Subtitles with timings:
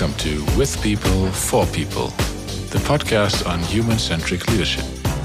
[0.00, 2.06] Welcome to With People, For People,
[2.70, 4.84] the podcast on human centric leadership.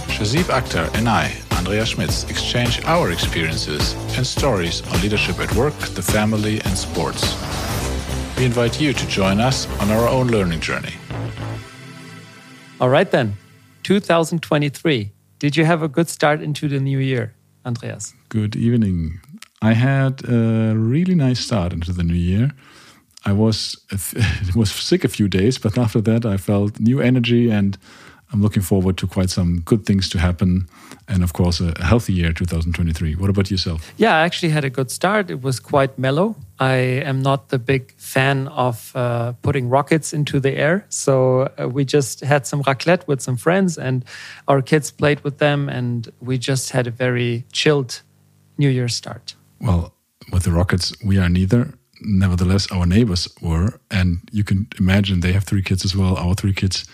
[0.09, 5.75] Shahzeeb Akhtar and I, Andreas Schmitz, exchange our experiences and stories on leadership at work,
[5.93, 7.21] the family, and sports.
[8.35, 10.95] We invite you to join us on our own learning journey.
[12.81, 13.37] All right, then,
[13.83, 15.11] 2023.
[15.37, 18.15] Did you have a good start into the new year, Andreas?
[18.29, 19.19] Good evening.
[19.61, 22.49] I had a really nice start into the new year.
[23.25, 23.77] I was
[24.55, 27.77] was sick a few days, but after that I felt new energy and
[28.33, 30.67] I'm looking forward to quite some good things to happen
[31.07, 33.15] and of course a healthy year 2023.
[33.15, 33.93] What about yourself?
[33.97, 35.29] Yeah, I actually had a good start.
[35.29, 36.35] It was quite mellow.
[36.59, 40.85] I am not the big fan of uh, putting rockets into the air.
[40.89, 44.03] So uh, we just had some raclette with some friends and
[44.47, 48.01] our kids played with them and we just had a very chilled
[48.57, 49.35] New Year's start.
[49.59, 49.93] Well,
[50.31, 51.73] with the rockets, we are neither
[52.05, 53.79] nevertheless, our neighbors were.
[53.91, 56.85] And you can imagine they have three kids as well, our three kids.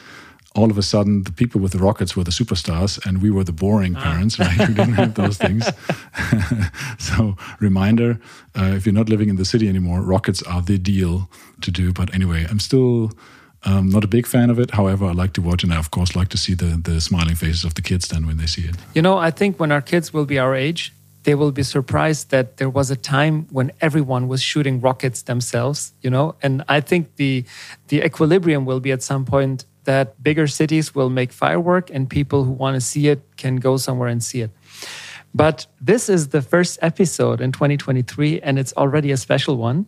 [0.55, 3.43] All of a sudden, the people with the rockets were the superstars, and we were
[3.43, 4.01] the boring ah.
[4.01, 4.51] parents, right?
[4.67, 5.69] who didn't have those things.
[6.97, 8.19] so, reminder
[8.57, 11.29] uh, if you're not living in the city anymore, rockets are the deal
[11.61, 11.93] to do.
[11.93, 13.11] But anyway, I'm still
[13.63, 14.71] um, not a big fan of it.
[14.71, 17.35] However, I like to watch, and I of course like to see the the smiling
[17.35, 18.75] faces of the kids then when they see it.
[18.93, 22.29] You know, I think when our kids will be our age, they will be surprised
[22.31, 26.35] that there was a time when everyone was shooting rockets themselves you know?
[26.41, 27.45] And i think the
[27.87, 32.43] the equilibrium will be at some point that bigger cities will make firework and people
[32.43, 34.51] who want to see it can go somewhere and see it.
[35.33, 39.87] But this is the first episode in 2023 and it's already a special one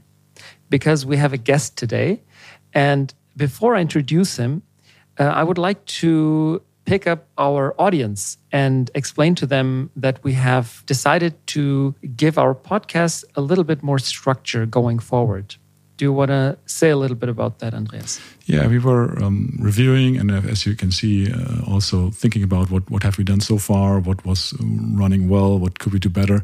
[0.70, 2.22] because we have a guest today.
[2.74, 4.62] And before i introduce him
[5.20, 10.34] uh, i would like to pick up our audience and explain to them that we
[10.34, 15.56] have decided to give our podcast a little bit more structure going forward.
[15.98, 18.20] Do you want to say a little bit about that, Andreas?
[18.46, 22.72] Yeah, we were um, reviewing, and uh, as you can see, uh, also thinking about
[22.72, 24.54] what what have we done so far, what was
[24.98, 26.44] running well, what could we do better,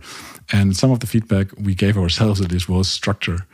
[0.54, 3.48] and some of the feedback we gave ourselves at least was structure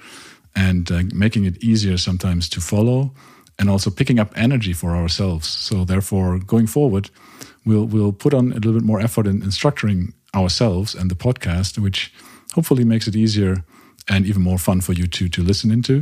[0.56, 3.12] and uh, making it easier sometimes to follow
[3.60, 5.48] and also picking up energy for ourselves.
[5.48, 7.10] So therefore, going forward,
[7.66, 11.16] we'll we'll put on a little bit more effort in, in structuring ourselves and the
[11.16, 12.14] podcast, which
[12.54, 13.64] hopefully makes it easier
[14.10, 16.02] and even more fun for you to to listen into.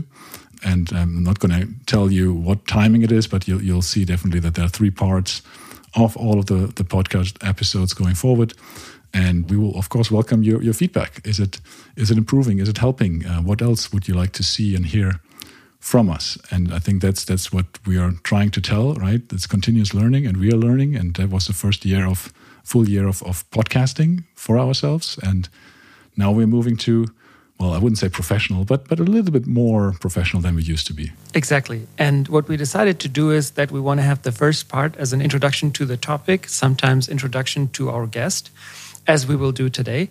[0.64, 3.82] And um, I'm not going to tell you what timing it is, but you'll you'll
[3.82, 5.42] see definitely that there are three parts
[5.96, 8.54] of all of the the podcast episodes going forward.
[9.14, 11.28] And we will, of course, welcome your, your feedback.
[11.28, 11.60] Is it
[11.96, 12.60] is it improving?
[12.60, 13.26] Is it helping?
[13.26, 15.20] Uh, what else would you like to see and hear
[15.82, 16.38] from us.
[16.50, 19.22] And I think that's that's what we are trying to tell, right?
[19.34, 20.96] It's continuous learning, and we are learning.
[20.96, 22.32] And that was the first year of
[22.64, 25.20] full year of, of podcasting for ourselves.
[25.24, 25.50] And
[26.16, 27.08] now we're moving to
[27.62, 30.88] well, I wouldn't say professional, but but a little bit more professional than we used
[30.88, 31.12] to be.
[31.34, 31.88] Exactly.
[31.98, 34.98] And what we decided to do is that we want to have the first part
[34.98, 38.50] as an introduction to the topic, sometimes introduction to our guest,
[39.06, 40.10] as we will do today.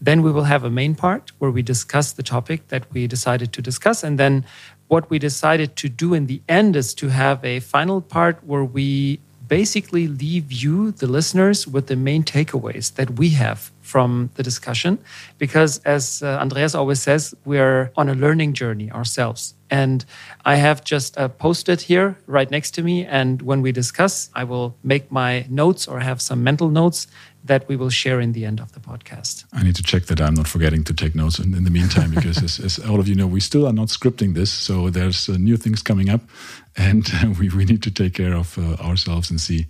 [0.00, 3.52] Then we will have a main part where we discuss the topic that we decided
[3.52, 4.44] to discuss, and then
[4.92, 8.62] what we decided to do in the end is to have a final part where
[8.62, 14.42] we basically leave you, the listeners, with the main takeaways that we have from the
[14.42, 14.98] discussion.
[15.38, 19.54] Because as uh, Andreas always says, we're on a learning journey ourselves.
[19.70, 20.04] And
[20.44, 23.06] I have just uh, posted here right next to me.
[23.06, 27.06] And when we discuss, I will make my notes or have some mental notes
[27.44, 29.44] that we will share in the end of the podcast.
[29.52, 32.10] I need to check that I'm not forgetting to take notes in, in the meantime,
[32.14, 34.50] because as, as, all of you know, we still are not scripting this.
[34.50, 36.20] So there's uh, new things coming up,
[36.76, 39.66] and uh, we, we need to take care of uh, ourselves and see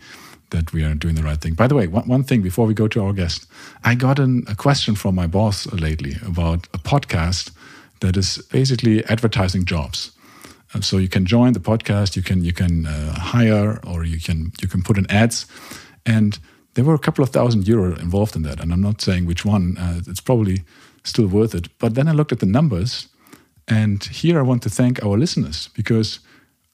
[0.53, 1.55] that we are doing the right thing.
[1.55, 3.47] By the way, one, one thing before we go to our guest,
[3.85, 7.51] I got an, a question from my boss lately about a podcast
[8.01, 10.13] that is basically advertising jobs.
[10.75, 14.21] Uh, so you can join the podcast, you can you can uh, hire, or you
[14.21, 15.47] can you can put in ads,
[16.07, 16.39] and
[16.75, 18.61] there were a couple of thousand euro involved in that.
[18.61, 20.63] And I'm not saying which one, uh, it's probably
[21.05, 21.69] still worth it.
[21.79, 23.09] But then I looked at the numbers,
[23.69, 26.21] and here I want to thank our listeners because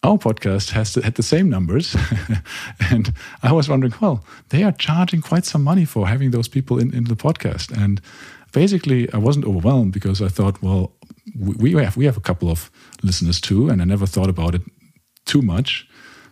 [0.02, 1.96] our podcast has had the same numbers.
[2.90, 3.12] and
[3.42, 6.94] I was wondering, well, they are charging quite some money for having those people in,
[6.94, 7.70] in the podcast.
[7.72, 8.00] And
[8.52, 10.92] basically, I wasn't overwhelmed because I thought, well,
[11.36, 12.70] we have, we have a couple of
[13.02, 14.62] listeners too, and I never thought about it
[15.24, 15.86] too much.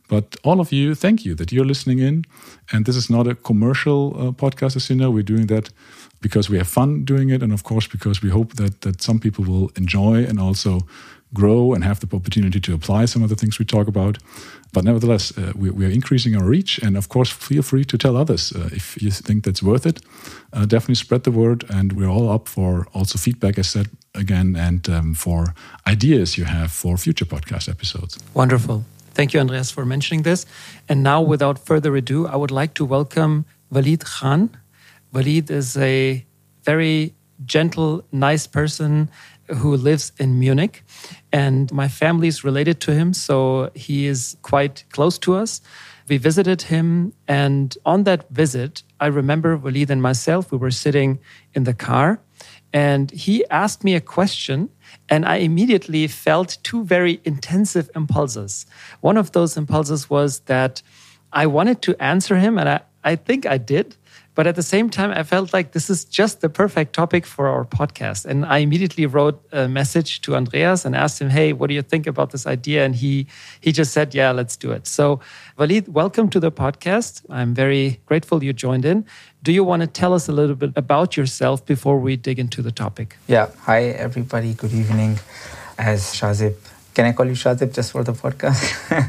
[0.09, 2.25] But all of you, thank you that you're listening in.
[2.73, 5.11] And this is not a commercial uh, podcast, as you know.
[5.11, 5.71] We're doing that
[6.21, 9.19] because we have fun doing it, and of course because we hope that that some
[9.19, 10.81] people will enjoy and also
[11.35, 14.19] grow and have the opportunity to apply some of the things we talk about.
[14.73, 16.79] But nevertheless, uh, we, we, are increasing our reach.
[16.79, 20.01] And of course, feel free to tell others uh, if you think that's worth it.
[20.53, 21.65] Uh, definitely spread the word.
[21.69, 25.55] And we're all up for also feedback, as said again, and um, for
[25.87, 28.19] ideas you have for future podcast episodes.
[28.35, 28.85] Wonderful.
[29.15, 30.45] Thank you, Andreas, for mentioning this.
[30.89, 34.51] And now, without further ado, I would like to welcome Waleed Khan.
[35.15, 36.25] Waleed is a
[36.65, 37.15] very
[37.45, 39.09] gentle, nice person
[39.49, 40.83] who lives in Munich.
[41.33, 45.61] And my family is related to him, so he is quite close to us.
[46.09, 51.19] We visited him, and on that visit, I remember Waleed and myself, we were sitting
[51.53, 52.21] in the car,
[52.73, 54.71] and he asked me a question,
[55.09, 58.67] and I immediately felt two very intensive impulses.
[59.01, 60.83] One of those impulses was that
[61.33, 63.97] I wanted to answer him, and I, I think I did.
[64.37, 67.49] But at the same time, I felt like this is just the perfect topic for
[67.49, 68.27] our podcast.
[68.27, 71.81] And I immediately wrote a message to Andreas and asked him, Hey, what do you
[71.81, 72.85] think about this idea?
[72.85, 73.27] And he,
[73.63, 74.87] he just said, Yeah, let's do it.
[74.87, 75.21] So,
[75.59, 77.23] Waleed, welcome to the podcast.
[77.31, 79.07] I'm very grateful you joined in.
[79.43, 82.61] Do you want to tell us a little bit about yourself before we dig into
[82.61, 83.17] the topic?
[83.27, 83.49] Yeah.
[83.61, 84.53] Hi, everybody.
[84.53, 85.19] Good evening.
[85.79, 88.59] As Shahzeeb can I call you Shahzeeb just for the podcast?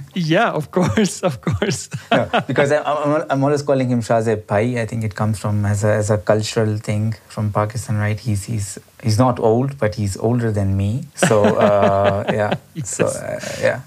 [0.13, 1.89] yeah, of course, of course.
[2.11, 4.81] no, because I, am I'm always calling him Shahzeeb Bhai.
[4.81, 8.19] I think it comes from as a, as a cultural thing from Pakistan, right?
[8.19, 11.05] He's he's he's not old, but he's older than me.
[11.15, 12.93] So uh, yeah, yes.
[12.93, 13.79] so uh, yeah,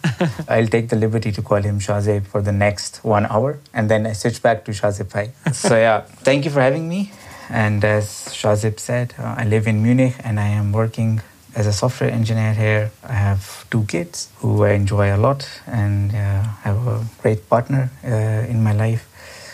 [0.49, 4.07] I'll take the liberty to call him Shahzeeb for the next one hour, and then
[4.07, 5.33] I switch back to Shahzeeb Bhai.
[5.53, 7.13] so yeah, thank you for having me.
[7.51, 8.07] And as
[8.41, 11.21] Shahzeeb said, uh, I live in Munich and I am working
[11.55, 16.15] as a software engineer here, I have two kids who I enjoy a lot and
[16.15, 19.07] uh, have a great partner uh, in my life.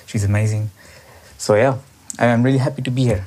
[0.06, 0.70] She's amazing.
[1.38, 1.78] So, yeah,
[2.18, 3.26] I'm really happy to be here.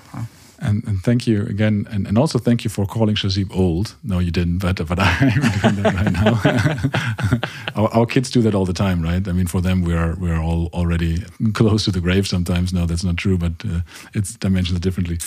[0.62, 3.96] And, and thank you again, and, and also thank you for calling Shahzeeb old.
[4.04, 7.82] No, you didn't, but but I'm doing that right now.
[7.82, 9.26] our, our, kids do that all the time, right?
[9.26, 11.24] I mean, for them, we are we are all already
[11.54, 12.28] close to the grave.
[12.28, 13.82] Sometimes, no, that's not true, but uh,
[14.14, 15.20] it's dimensions differently.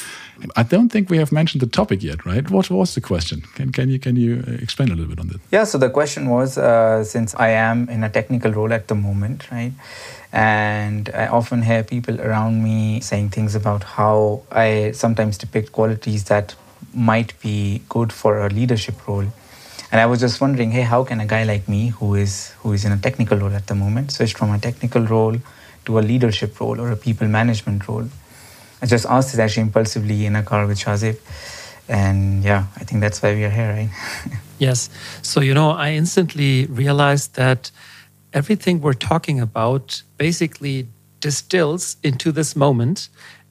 [0.56, 2.50] I don't think we have mentioned the topic yet, right?
[2.50, 3.42] What was the question?
[3.54, 5.40] Can can you can you uh, explain a little bit on that?
[5.50, 5.64] Yeah.
[5.64, 9.50] So the question was, uh, since I am in a technical role at the moment,
[9.50, 9.72] right?
[10.32, 16.24] And I often hear people around me saying things about how I sometimes depict qualities
[16.24, 16.54] that
[16.94, 19.26] might be good for a leadership role.
[19.90, 22.72] And I was just wondering, hey, how can a guy like me, who is who
[22.72, 25.36] is in a technical role at the moment, switch from a technical role
[25.84, 28.08] to a leadership role or a people management role?
[28.80, 31.18] I just asked this actually impulsively in a car with Shahzeeb.
[31.88, 33.90] And yeah, I think that's why we are here, right?
[34.58, 34.88] yes.
[35.20, 37.70] So, you know, I instantly realized that
[38.32, 40.88] everything we're talking about basically
[41.20, 43.08] distills into this moment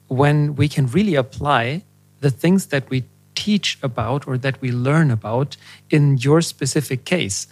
[0.08, 1.82] when we can really apply
[2.20, 5.56] the things that we teach about or that we learn about
[5.90, 7.46] in your specific case.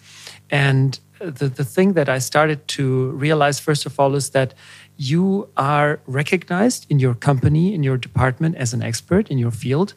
[0.50, 4.54] And the, the thing that I started to realize, first of all, is that
[4.96, 9.94] you are recognized in your company, in your department as an expert in your field.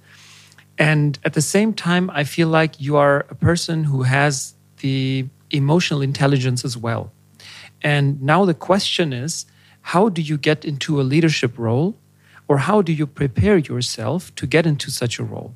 [0.78, 5.26] And at the same time, I feel like you are a person who has the
[5.52, 7.12] emotional intelligence as well.
[7.84, 9.46] And now the question is
[9.88, 11.98] how do you get into a leadership role
[12.48, 15.56] or how do you prepare yourself to get into such a role?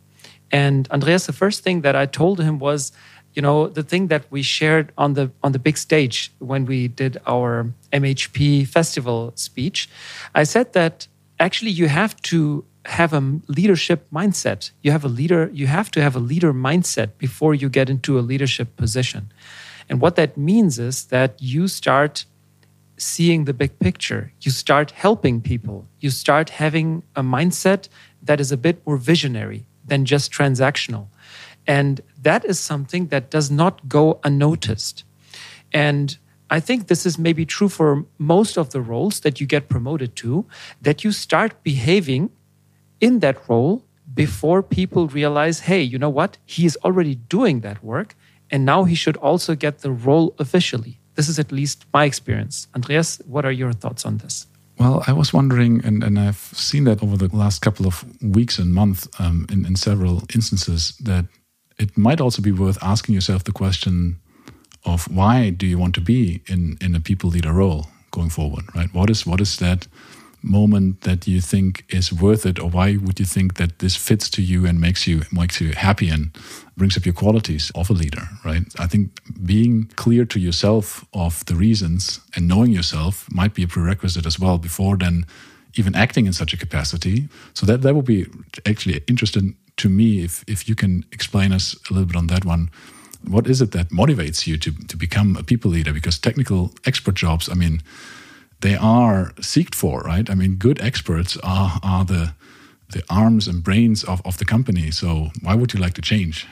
[0.51, 2.91] And Andreas, the first thing that I told him was,
[3.33, 6.87] you know, the thing that we shared on the on the big stage when we
[6.87, 9.89] did our MHP festival speech.
[10.33, 11.07] I said that
[11.39, 14.71] actually you have to have a leadership mindset.
[14.81, 18.17] You have a leader, you have to have a leader mindset before you get into
[18.17, 19.31] a leadership position.
[19.89, 22.25] And what that means is that you start
[22.97, 24.33] seeing the big picture.
[24.41, 25.87] You start helping people.
[25.99, 27.87] You start having a mindset
[28.21, 31.07] that is a bit more visionary than just transactional.
[31.65, 35.03] And that is something that does not go unnoticed.
[35.71, 36.17] And
[36.49, 40.15] I think this is maybe true for most of the roles that you get promoted
[40.17, 40.45] to,
[40.81, 42.31] that you start behaving
[43.01, 46.37] in that role before people realize, hey, you know what?
[46.45, 48.15] He is already doing that work.
[48.51, 50.99] And now he should also get the role officially.
[51.15, 52.67] This is at least my experience.
[52.75, 54.47] Andreas, what are your thoughts on this?
[54.79, 58.59] Well, I was wondering, and, and I've seen that over the last couple of weeks
[58.59, 61.25] and months um, in, in several instances, that
[61.79, 64.19] it might also be worth asking yourself the question
[64.85, 68.65] of why do you want to be in, in a people leader role going forward,
[68.75, 68.93] right?
[68.93, 69.87] What is what is that
[70.41, 74.29] moment that you think is worth it, or why would you think that this fits
[74.31, 76.31] to you and makes you makes you happy and
[76.75, 78.63] brings up your qualities of a leader, right?
[78.79, 79.09] I think
[79.45, 84.39] being clear to yourself of the reasons and knowing yourself might be a prerequisite as
[84.39, 85.25] well before then
[85.75, 87.27] even acting in such a capacity.
[87.53, 88.27] So that that would be
[88.65, 92.45] actually interesting to me if if you can explain us a little bit on that
[92.45, 92.69] one
[93.25, 95.93] what is it that motivates you to, to become a people leader?
[95.93, 97.81] Because technical expert jobs, I mean,
[98.61, 100.29] they are seeked for, right?
[100.29, 102.33] I mean, good experts are, are the,
[102.89, 104.91] the arms and brains of, of the company.
[104.91, 106.47] So why would you like to change?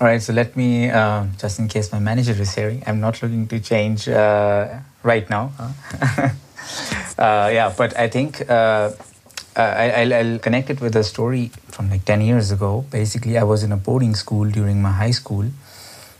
[0.00, 3.20] All right, so let me, uh, just in case my manager is hearing, I'm not
[3.22, 5.52] looking to change uh, right now.
[7.18, 8.92] Uh, yeah, but I think uh,
[9.56, 12.84] I, will connect it with a story from like 10 years ago.
[12.90, 15.46] Basically, I was in a boarding school during my high school,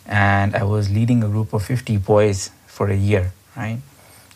[0.07, 3.79] and I was leading a group of 50 boys for a year, right?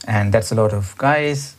[0.06, 1.56] And that's a lot of guys.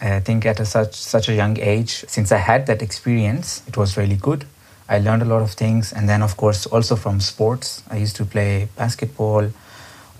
[0.00, 3.76] I think at a such such a young age, since I had that experience, it
[3.76, 4.44] was really good.
[4.88, 7.82] I learned a lot of things, and then of course also from sports.
[7.90, 9.50] I used to play basketball.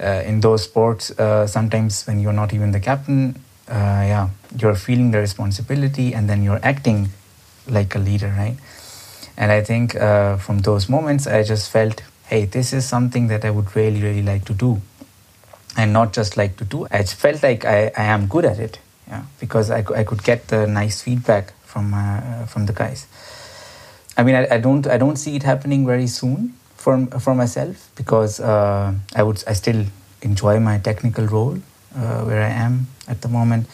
[0.00, 3.36] Uh, in those sports, uh, sometimes when you're not even the captain,
[3.68, 4.28] uh, yeah,
[4.58, 7.10] you're feeling the responsibility, and then you're acting
[7.68, 8.56] like a leader, right?
[9.36, 13.44] And I think uh, from those moments, I just felt, hey, this is something that
[13.44, 14.80] I would really, really like to do,
[15.76, 16.86] and not just like to do.
[16.90, 18.78] I felt like I, I am good at it,
[19.08, 23.06] yeah, because I, I could get the nice feedback from uh, from the guys.
[24.16, 27.90] I mean, I, I, don't I don't see it happening very soon for for myself
[27.96, 29.84] because uh, I would I still
[30.22, 31.58] enjoy my technical role
[31.96, 33.66] uh, where I am at the moment.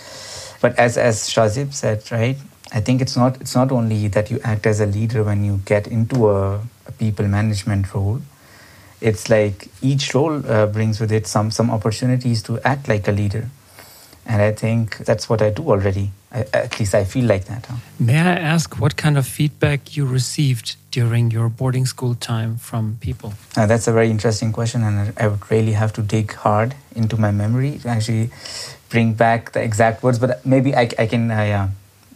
[0.61, 2.37] But as as Shahzeeb said, right,
[2.73, 5.61] I think it's not it's not only that you act as a leader when you
[5.65, 8.21] get into a, a people management role.
[9.01, 13.13] It's like each role uh, brings with it some some opportunities to act like a
[13.13, 13.49] leader,
[14.27, 16.11] and I think that's what I do already.
[16.33, 17.67] I, at least I feel like that.
[17.67, 17.77] Huh?
[17.99, 22.99] May I ask what kind of feedback you received during your boarding school time from
[23.01, 23.33] people?
[23.57, 27.17] Uh, that's a very interesting question, and I would really have to dig hard into
[27.17, 28.31] my memory to actually
[28.91, 30.19] bring back the exact words.
[30.19, 31.69] But maybe I, I can uh, yeah,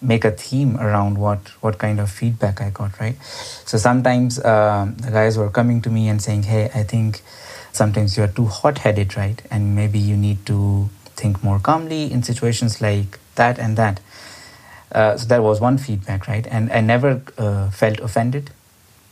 [0.04, 3.00] make a theme around what what kind of feedback I got.
[3.00, 3.16] Right.
[3.64, 7.22] So sometimes uh, the guys were coming to me and saying, "Hey, I think."
[7.74, 9.42] Sometimes you are too hot headed, right?
[9.50, 14.00] And maybe you need to think more calmly in situations like that and that.
[14.92, 16.46] Uh, so that was one feedback, right?
[16.46, 18.52] And I never uh, felt offended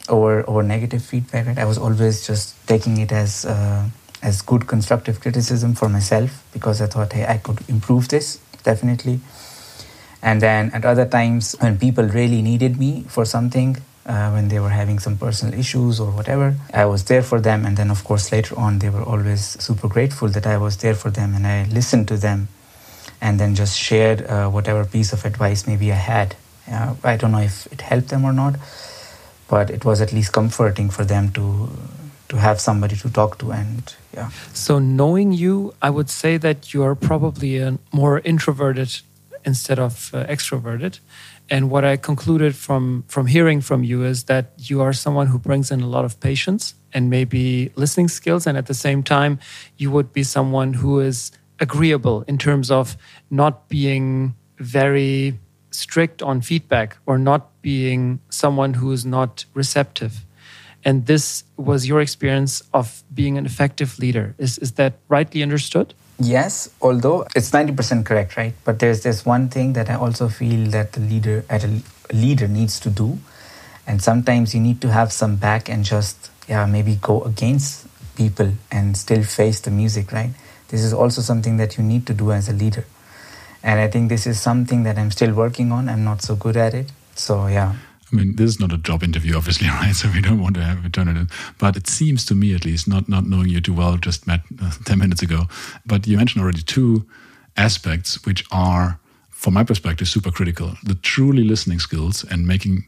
[0.09, 1.49] over over negative feedback.
[1.49, 1.59] Right?
[1.59, 3.89] I was always just taking it as uh,
[4.23, 9.21] as good constructive criticism for myself because I thought, hey, I could improve this definitely.
[10.23, 13.77] And then at other times when people really needed me for something,
[14.07, 17.67] uh, when they were having some personal issues or whatever, I was there for them.
[17.67, 20.95] And then of course later on, they were always super grateful that I was there
[20.95, 22.49] for them and I listened to them
[23.21, 26.37] and then just shared uh, whatever piece of advice maybe I had.
[26.71, 28.57] Uh, I don't know if it helped them or not,
[29.49, 31.69] but it was at least comforting for them to
[32.29, 34.31] to have somebody to talk to and yeah.
[34.55, 39.03] So knowing you, I would say that you are probably a more introverted
[39.45, 41.01] instead of uh, extroverted.
[41.51, 45.39] And what I concluded from from hearing from you is that you are someone who
[45.39, 49.39] brings in a lot of patience and maybe listening skills, and at the same time,
[49.77, 52.97] you would be someone who is agreeable in terms of
[53.31, 55.39] not being very
[55.71, 60.25] strict on feedback or not being someone who is not receptive.
[60.85, 64.35] And this was your experience of being an effective leader.
[64.39, 65.95] Is, is that rightly understood?
[66.23, 68.55] Yes, although it's 90% correct, right?
[68.65, 72.47] But there's this one thing that I also feel that the leader at a leader
[72.47, 73.19] needs to do.
[73.89, 78.53] And sometimes you need to have some back and just yeah, maybe go against people
[78.71, 80.31] and still face the music, right?
[80.69, 82.85] This is also something that you need to do as a leader.
[83.65, 85.89] And I think this is something that I'm still working on.
[85.89, 86.93] I'm not so good at it.
[87.17, 87.75] So, yeah.
[88.13, 89.95] I mean, this is not a job interview, obviously, right?
[89.95, 91.29] So we don't want to have turn it in.
[91.59, 94.41] But it seems to me, at least, not not knowing you too well, just met
[94.63, 95.47] uh, ten minutes ago.
[95.87, 97.07] But you mentioned already two
[97.57, 98.99] aspects which are,
[99.31, 102.85] from my perspective, super critical: the truly listening skills and making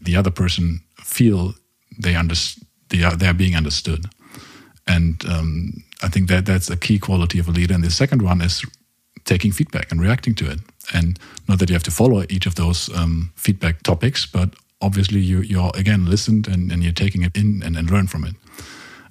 [0.00, 1.54] the other person feel
[1.98, 2.34] they under
[2.88, 4.06] they are they are being understood.
[4.86, 7.74] And um, I think that that's a key quality of a leader.
[7.74, 8.64] And the second one is
[9.24, 10.58] taking feedback and reacting to it.
[10.92, 11.18] And
[11.48, 15.40] not that you have to follow each of those um, feedback topics, but obviously you
[15.40, 18.34] you're again listened and, and you're taking it in and, and learn from it.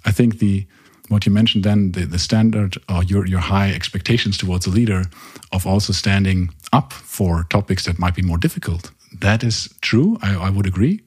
[0.05, 0.65] I think the
[1.09, 5.05] what you mentioned then, the, the standard or your your high expectations towards a leader
[5.51, 8.91] of also standing up for topics that might be more difficult.
[9.19, 10.17] That is true.
[10.21, 11.01] I, I would agree.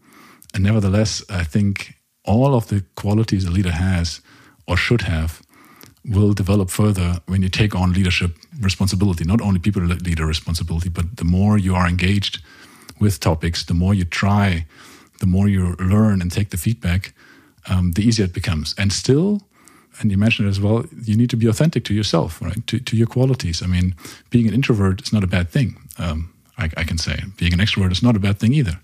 [0.55, 4.21] And nevertheless, I think all of the qualities a leader has
[4.67, 5.43] or should have
[6.05, 11.17] will develop further when you take on leadership responsibility, not only people leader responsibility, but
[11.17, 12.43] the more you are engaged
[12.99, 14.67] with topics, the more you try,
[15.21, 17.13] the more you learn and take the feedback,
[17.69, 18.75] um, the easier it becomes.
[18.77, 19.41] And still,
[20.01, 22.67] and you mentioned it as well, you need to be authentic to yourself, right?
[22.67, 23.63] To, to your qualities.
[23.63, 23.95] I mean,
[24.31, 25.77] being an introvert is not a bad thing.
[25.99, 28.79] Um, I, I, can say being an extrovert is not a bad thing either.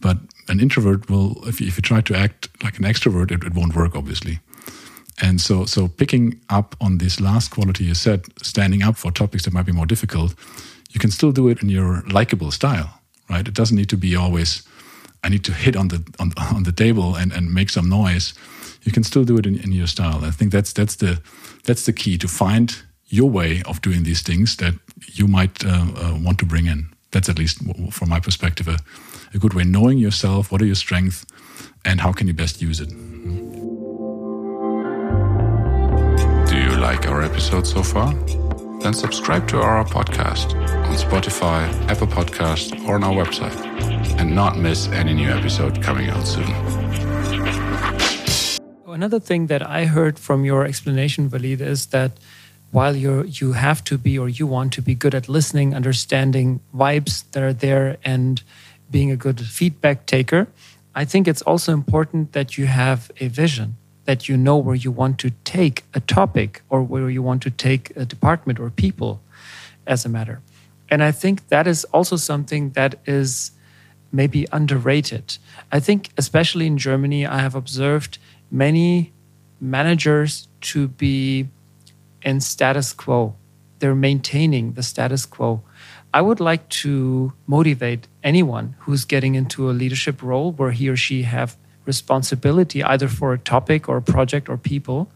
[0.00, 3.44] But an introvert will, if you, if you try to act like an extrovert, it,
[3.44, 4.40] it won't work, obviously.
[5.20, 9.44] And so, so picking up on this last quality you said, standing up for topics
[9.44, 10.34] that might be more difficult,
[10.90, 13.46] you can still do it in your likable style, right?
[13.46, 14.62] It doesn't need to be always,
[15.24, 18.34] I need to hit on the on, on the table and, and make some noise.
[18.82, 20.24] You can still do it in, in your style.
[20.24, 21.20] I think that's that's the
[21.64, 24.74] that's the key to find your way of doing these things that
[25.14, 26.86] you might uh, uh, want to bring in.
[27.10, 27.58] That's at least
[27.90, 28.78] from my perspective a,
[29.34, 29.64] a good way.
[29.64, 31.26] Knowing yourself, what are your strengths,
[31.84, 32.92] and how can you best use it.
[36.98, 38.12] Like our episode so far?
[38.80, 40.56] Then subscribe to our podcast
[40.88, 43.54] on Spotify, Apple Podcast, or on our website,
[44.18, 46.50] and not miss any new episode coming out soon.
[48.88, 52.18] Another thing that I heard from your explanation, Waleed, is that
[52.72, 56.58] while you you have to be or you want to be good at listening, understanding
[56.74, 58.42] vibes that are there, and
[58.90, 60.48] being a good feedback taker,
[60.96, 63.76] I think it's also important that you have a vision,
[64.08, 67.50] that you know where you want to take a topic or where you want to
[67.50, 69.20] take a department or people
[69.86, 70.40] as a matter.
[70.88, 73.50] And I think that is also something that is
[74.10, 75.36] maybe underrated.
[75.70, 78.16] I think, especially in Germany, I have observed
[78.50, 79.12] many
[79.60, 81.48] managers to be
[82.22, 83.34] in status quo.
[83.78, 85.60] They're maintaining the status quo.
[86.14, 90.96] I would like to motivate anyone who's getting into a leadership role where he or
[90.96, 95.10] she have responsibility either for a topic or a project or people.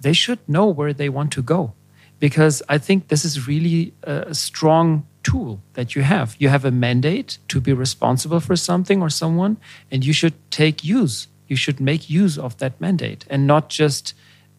[0.00, 1.74] They should know where they want to go
[2.18, 6.36] because I think this is really a strong tool that you have.
[6.38, 9.56] You have a mandate to be responsible for something or someone,
[9.90, 11.28] and you should take use.
[11.46, 14.14] You should make use of that mandate and not just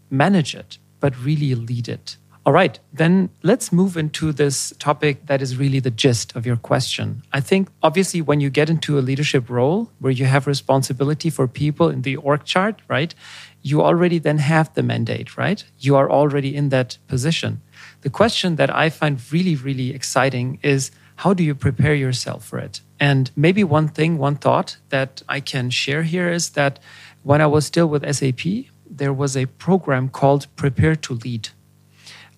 [0.09, 2.15] manage it but really lead it.
[2.45, 6.57] All right, then let's move into this topic that is really the gist of your
[6.57, 7.23] question.
[7.31, 11.47] I think obviously when you get into a leadership role where you have responsibility for
[11.47, 13.15] people in the org chart, right?
[13.61, 15.63] You already then have the mandate, right?
[15.79, 17.61] You are already in that position.
[18.01, 22.59] The question that I find really, really exciting is how do you prepare yourself for
[22.59, 22.81] it?
[22.99, 26.79] And maybe one thing, one thought that I can share here is that
[27.21, 31.49] when I was still with SAP, there was a program called Prepare to Lead.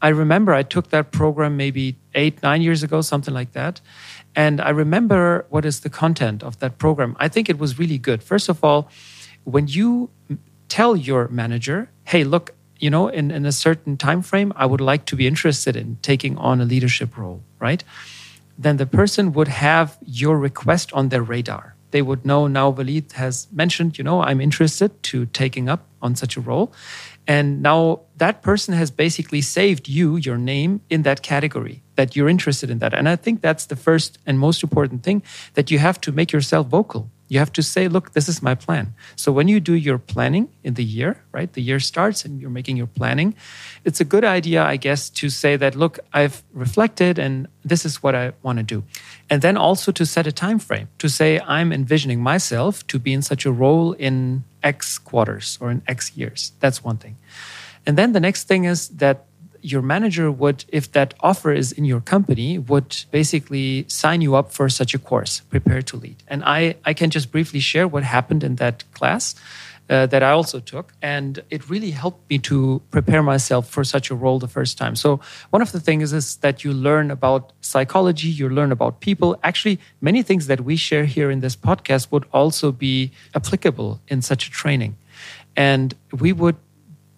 [0.05, 3.81] I remember I took that program maybe eight, nine years ago, something like that.
[4.35, 7.17] And I remember what is the content of that program.
[7.19, 8.21] I think it was really good.
[8.21, 8.87] First of all,
[9.45, 10.11] when you
[10.69, 14.81] tell your manager, hey, look, you know, in, in a certain time frame, I would
[14.91, 17.83] like to be interested in taking on a leadership role, right?
[18.59, 23.13] Then the person would have your request on their radar they would know now Waleed
[23.13, 26.73] has mentioned, you know, I'm interested to taking up on such a role.
[27.27, 32.29] And now that person has basically saved you, your name, in that category that you're
[32.29, 32.93] interested in that.
[32.93, 36.31] And I think that's the first and most important thing that you have to make
[36.31, 37.09] yourself vocal.
[37.27, 38.93] You have to say, look, this is my plan.
[39.15, 42.51] So when you do your planning in the year, right, the year starts and you're
[42.51, 43.35] making your planning,
[43.83, 48.03] it's a good idea, I guess, to say that, look, I've reflected and this is
[48.03, 48.83] what I want to do.
[49.29, 53.11] And then also to set a time frame to say, I'm envisioning myself to be
[53.11, 56.51] in such a role in X quarters or in X years.
[56.59, 57.17] That's one thing.
[57.87, 59.25] And then the next thing is that
[59.65, 64.51] your manager would, if that offer is in your company, would basically sign you up
[64.51, 66.17] for such a course, Prepare to Lead.
[66.27, 69.35] And I, I can just briefly share what happened in that class.
[69.87, 70.93] Uh, that I also took.
[70.99, 74.95] And it really helped me to prepare myself for such a role the first time.
[74.95, 75.19] So,
[75.51, 79.37] one of the things is that you learn about psychology, you learn about people.
[79.43, 84.23] Actually, many things that we share here in this podcast would also be applicable in
[84.23, 84.97] such a training.
[85.55, 86.55] And we would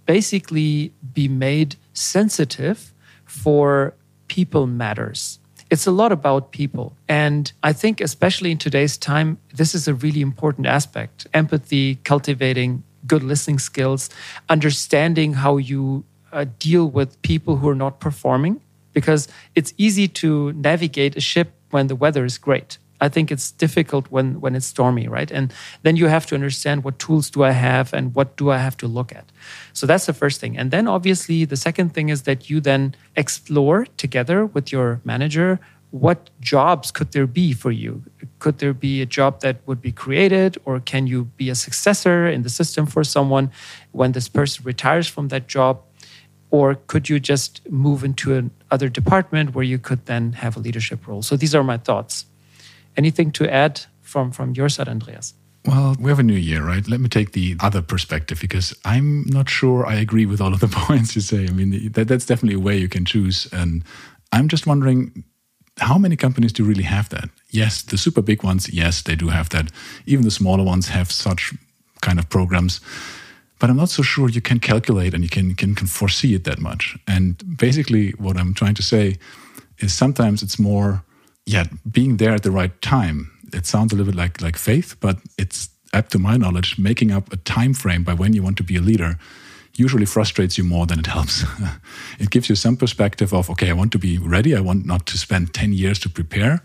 [0.05, 2.93] basically be made sensitive
[3.25, 3.93] for
[4.27, 5.39] people matters.
[5.69, 6.95] It's a lot about people.
[7.09, 12.83] And I think, especially in today's time, this is a really important aspect empathy, cultivating
[13.05, 14.09] good listening skills,
[14.49, 18.61] understanding how you uh, deal with people who are not performing,
[18.93, 22.77] because it's easy to navigate a ship when the weather is great.
[22.99, 25.31] I think it's difficult when when it's stormy, right?
[25.31, 28.57] And then you have to understand what tools do I have and what do I
[28.57, 29.25] have to look at.
[29.73, 30.57] So that's the first thing.
[30.57, 35.59] And then obviously the second thing is that you then explore together with your manager
[35.91, 38.03] what jobs could there be for you?
[38.39, 42.27] Could there be a job that would be created, or can you be a successor
[42.27, 43.51] in the system for someone
[43.91, 45.81] when this person retires from that job?
[46.49, 51.07] Or could you just move into another department where you could then have a leadership
[51.07, 51.21] role?
[51.21, 52.25] So these are my thoughts.
[52.97, 55.33] Anything to add from, from your side, Andreas?
[55.65, 56.87] Well, we have a new year, right?
[56.87, 60.59] Let me take the other perspective because I'm not sure I agree with all of
[60.59, 61.45] the points you say.
[61.47, 63.47] I mean, that, that's definitely a way you can choose.
[63.51, 63.83] And
[64.31, 65.23] I'm just wondering
[65.79, 67.29] how many companies do really have that?
[67.49, 69.71] Yes, the super big ones, yes, they do have that.
[70.05, 71.53] Even the smaller ones have such
[72.01, 72.81] kind of programs.
[73.59, 76.43] but I'm not so sure you can calculate and you can, can, can foresee it
[76.43, 76.97] that much.
[77.07, 79.17] And basically, what I'm trying to say
[79.79, 81.03] is sometimes it's more,
[81.47, 83.31] yeah, being there at the right time.
[83.53, 87.11] It sounds a little bit like like faith, but it's up to my knowledge, making
[87.11, 89.17] up a time frame by when you want to be a leader
[89.77, 91.45] usually frustrates you more than it helps.
[92.19, 94.55] it gives you some perspective of, okay, I want to be ready.
[94.55, 96.63] I want not to spend 10 years to prepare.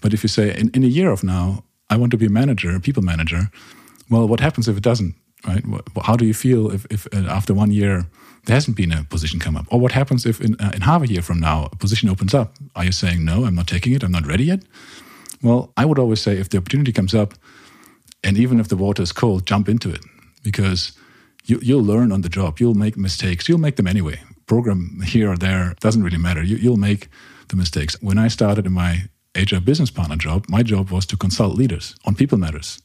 [0.00, 2.30] But if you say, in, in a year of now, I want to be a
[2.30, 3.50] manager, a people manager,
[4.10, 5.14] well, what happens if it doesn't?
[5.48, 5.64] Right?
[6.02, 8.04] How do you feel if, if uh, after one year
[8.44, 9.66] there hasn't been a position come up?
[9.70, 12.34] Or what happens if in, uh, in half a year from now a position opens
[12.34, 12.54] up?
[12.76, 14.62] Are you saying, no, I'm not taking it, I'm not ready yet?
[15.42, 17.34] Well, I would always say if the opportunity comes up,
[18.22, 20.04] and even if the water is cold, jump into it
[20.42, 20.92] because
[21.44, 22.58] you, you'll learn on the job.
[22.58, 23.48] You'll make mistakes.
[23.48, 24.20] You'll make them anyway.
[24.46, 26.42] Program here or there doesn't really matter.
[26.42, 27.08] You, you'll make
[27.48, 27.96] the mistakes.
[28.02, 31.94] When I started in my HR business partner job, my job was to consult leaders
[32.04, 32.82] on people matters,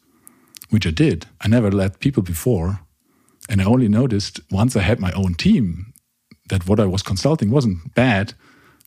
[0.73, 1.27] which I did.
[1.39, 2.79] I never led people before.
[3.47, 5.93] And I only noticed once I had my own team
[6.49, 8.33] that what I was consulting wasn't bad,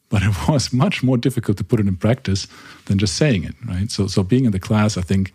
[0.09, 2.49] but it was much more difficult to put it in practice
[2.87, 3.91] than just saying it, right?
[3.91, 5.33] So, so being in the class, I think,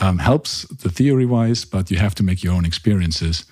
[0.00, 3.44] um, helps the theory wise, but you have to make your own experiences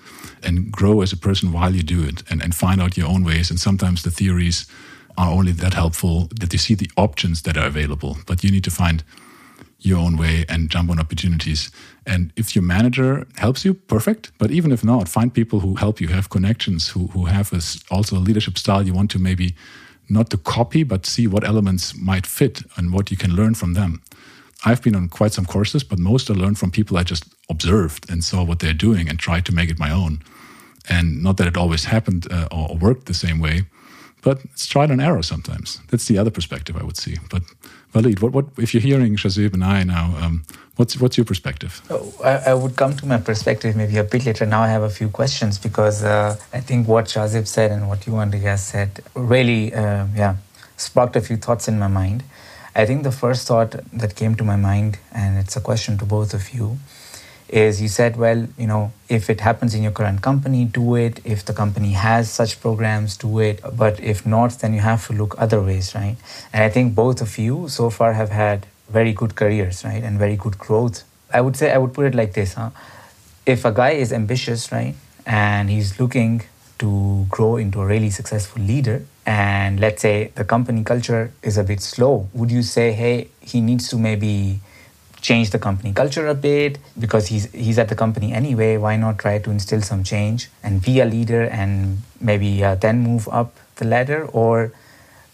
[0.43, 3.23] and grow as a person while you do it and, and find out your own
[3.23, 3.51] ways.
[3.51, 4.67] And sometimes the theories
[5.17, 8.65] are only that helpful that you see the options that are available, but you need
[8.65, 9.05] to find
[9.85, 11.71] your own way and jump on opportunities.
[12.07, 14.33] And if your manager helps you, perfect.
[14.39, 17.61] But even if not, find people who help you, have connections, who, who have a,
[17.95, 19.55] also a leadership style you want to maybe
[20.09, 23.75] not to copy, but see what elements might fit and what you can learn from
[23.75, 24.03] them.
[24.65, 28.11] I've been on quite some courses, but most I learned from people I just observed
[28.11, 30.21] and saw what they're doing and tried to make it my own.
[30.89, 33.63] And not that it always happened uh, or worked the same way,
[34.23, 35.81] but it's trial and error sometimes.
[35.91, 37.17] That's the other perspective I would see.
[37.31, 37.43] But
[37.95, 40.45] Waleed, what, what if you're hearing Shahzeeb and I now, um,
[40.77, 41.83] what's what's your perspective?
[41.91, 44.47] Oh, I, I, would come to my perspective maybe a bit later.
[44.47, 48.07] Now I have a few questions because uh, I think what Shahzeeb said and what
[48.07, 50.37] you, and Andreas, said really, uh, yeah,
[50.77, 52.25] sparked a few thoughts in my mind.
[52.75, 56.07] I think the first thought that came to my mind, and it's a question to
[56.07, 56.79] both of you,
[57.53, 61.21] is you said, well, you know, if it happens in your current company, do it.
[61.23, 63.61] If the company has such programs, do it.
[63.77, 66.17] But if not, then you have to look other ways, right?
[66.53, 70.03] And I think both of you so far have had very good careers, right?
[70.03, 71.05] And very good growth.
[71.33, 72.71] I would say, I would put it like this, huh?
[73.45, 74.95] If a guy is ambitious, right?
[75.27, 76.43] And he's looking
[76.79, 81.63] to grow into a really successful leader, and let's say the company culture is a
[81.63, 84.61] bit slow, would you say, hey, he needs to maybe
[85.23, 88.77] change the company culture a bit because he's he's at the company anyway.
[88.77, 93.01] Why not try to instill some change and be a leader and maybe uh, then
[93.01, 94.27] move up the ladder?
[94.27, 94.73] Or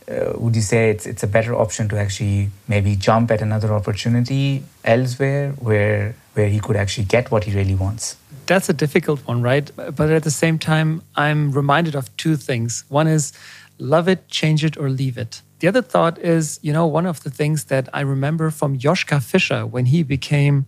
[0.09, 3.72] uh, would you say it's it's a better option to actually maybe jump at another
[3.72, 8.16] opportunity elsewhere where where he could actually get what he really wants?
[8.46, 9.70] That's a difficult one, right?
[9.77, 12.85] But at the same time, I'm reminded of two things.
[12.88, 13.33] One is
[13.79, 15.42] love it, change it, or leave it.
[15.59, 19.23] The other thought is, you know, one of the things that I remember from Joschka
[19.23, 20.66] Fischer when he became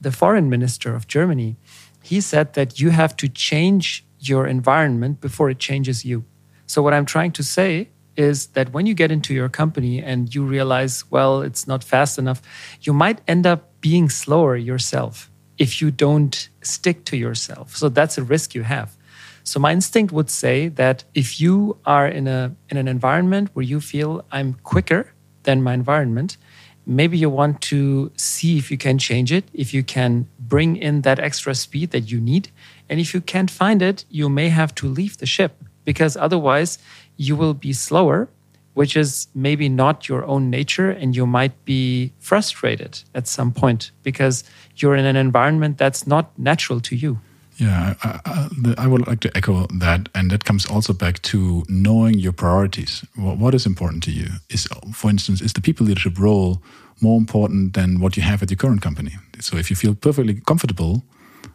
[0.00, 1.56] the foreign minister of Germany,
[2.02, 6.24] he said that you have to change your environment before it changes you.
[6.66, 10.34] So, what I'm trying to say is that when you get into your company and
[10.34, 12.42] you realize, well, it's not fast enough,
[12.80, 17.76] you might end up being slower yourself if you don't stick to yourself.
[17.76, 18.96] So, that's a risk you have.
[19.44, 23.64] So my instinct would say that if you are in a in an environment where
[23.64, 26.38] you feel I'm quicker than my environment,
[26.86, 31.02] maybe you want to see if you can change it, if you can bring in
[31.02, 32.48] that extra speed that you need.
[32.88, 36.78] And if you can't find it, you may have to leave the ship because otherwise
[37.16, 38.28] you will be slower,
[38.72, 40.90] which is maybe not your own nature.
[40.90, 44.42] And you might be frustrated at some point because
[44.76, 47.20] you're in an environment that's not natural to you.
[47.56, 51.64] Yeah, I, I, I, would like to echo that, and that comes also back to
[51.68, 53.04] knowing your priorities.
[53.14, 54.26] What, what is important to you?
[54.50, 56.60] Is, for instance, is the people leadership role
[57.00, 59.12] more important than what you have at your current company?
[59.40, 61.04] So, if you feel perfectly comfortable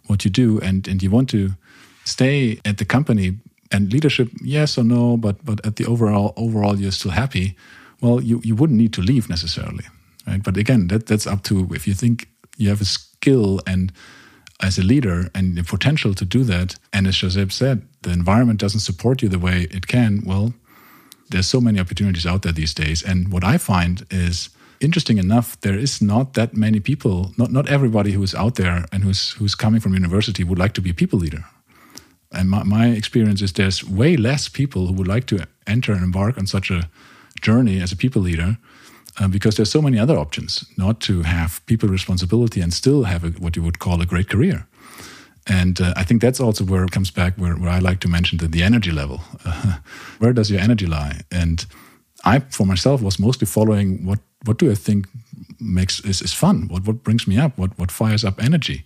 [0.07, 1.51] what you do, and and you want to
[2.05, 3.37] stay at the company
[3.71, 7.55] and leadership, yes or no, but but at the overall overall you're still happy.
[8.01, 9.85] Well, you you wouldn't need to leave necessarily,
[10.25, 10.41] right?
[10.41, 13.91] But again, that that's up to if you think you have a skill and
[14.59, 16.75] as a leader and the potential to do that.
[16.91, 20.21] And as Shahzeeb said, the environment doesn't support you the way it can.
[20.25, 20.53] Well,
[21.29, 23.03] there's so many opportunities out there these days.
[23.03, 27.69] And what I find is interesting enough, there is not that many people, not, not
[27.69, 30.89] everybody who is out there and who's, who's coming from university would like to be
[30.89, 31.45] a people leader.
[32.31, 36.03] And my, my experience is there's way less people who would like to enter and
[36.03, 36.89] embark on such a
[37.41, 38.57] journey as a people leader
[39.19, 43.23] uh, because there's so many other options not to have people responsibility and still have
[43.23, 44.65] a, what you would call a great career.
[45.47, 48.07] And uh, I think that's also where it comes back, where, where I like to
[48.07, 49.21] mention the, the energy level.
[49.45, 49.77] Uh,
[50.19, 51.21] where does your energy lie?
[51.31, 51.65] And
[52.23, 55.05] I, for myself, was mostly following what what do I think
[55.59, 56.67] makes is, is fun?
[56.67, 57.57] What what brings me up?
[57.57, 58.85] What what fires up energy?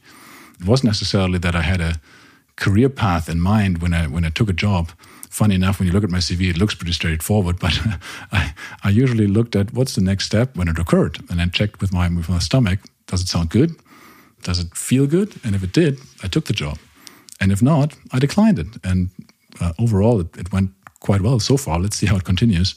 [0.60, 1.96] It wasn't necessarily that I had a
[2.56, 4.92] career path in mind when I when I took a job.
[5.34, 7.58] Funny enough, when you look at my CV, it looks pretty straightforward.
[7.58, 7.80] But
[8.32, 11.82] I, I usually looked at what's the next step when it occurred, and then checked
[11.82, 12.80] with my with my stomach.
[13.08, 13.72] Does it sound good?
[14.44, 15.34] Does it feel good?
[15.44, 16.78] And if it did, I took the job.
[17.42, 18.68] And if not, I declined it.
[18.84, 19.10] And
[19.60, 20.70] uh, overall, it, it, went
[21.00, 21.80] quite well so far.
[21.80, 22.76] Let's see how it continues.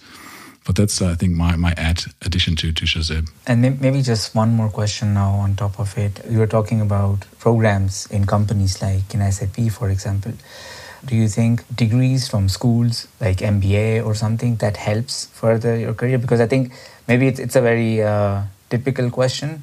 [0.64, 3.29] But that's, uh, I think, my, my add addition to, to Shahzeeb.
[3.47, 6.25] And maybe just one more question now on top of it.
[6.31, 10.33] You were talking about programs in companies like in SAP, for example.
[11.07, 16.19] Do you think degrees from schools like MBA or something that helps further your career?
[16.19, 16.73] Because I think
[17.07, 19.62] maybe it's, it's a very uh, typical question,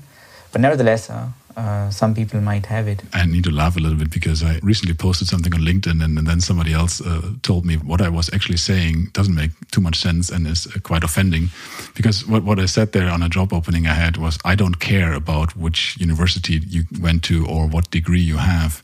[0.52, 3.04] but nevertheless, uh, uh, some people might have it.
[3.14, 6.18] I need to laugh a little bit because I recently posted something on LinkedIn and,
[6.18, 9.82] and then somebody else uh, told me what I was actually saying doesn't make too
[9.82, 11.50] much sense and is uh, quite offending.
[11.94, 14.80] Because what, what I said there on a job opening I had was I don't
[14.80, 18.82] care about which university you went to or what degree you have.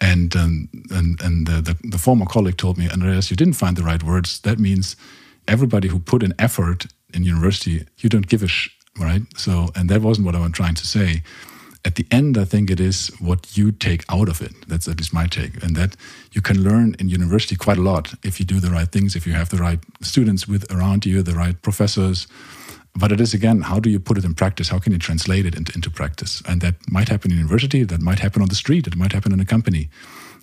[0.00, 3.76] And um, and and the, the, the former colleague told me, Andreas, you didn't find
[3.76, 4.40] the right words.
[4.40, 4.96] That means
[5.46, 9.22] everybody who put an effort in university, you don't give a sh, right?
[9.36, 11.22] So, and that wasn't what I was trying to say
[11.84, 14.52] at the end, I think it is what you take out of it.
[14.68, 15.62] That's at least my take.
[15.62, 15.96] And that
[16.32, 19.26] you can learn in university quite a lot if you do the right things, if
[19.26, 22.26] you have the right students with around you, the right professors.
[22.94, 24.68] But it is again, how do you put it in practice?
[24.68, 26.42] How can you translate it into, into practice?
[26.48, 29.32] And that might happen in university, that might happen on the street, it might happen
[29.32, 29.88] in a company.